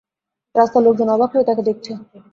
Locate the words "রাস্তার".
0.55-0.85